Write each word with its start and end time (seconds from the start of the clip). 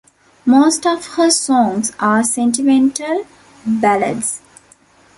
Most 0.47 0.87
of 0.87 1.05
her 1.09 1.29
songs 1.29 1.91
are 1.99 2.23
sentimental 2.23 3.27
ballads. 3.67 4.41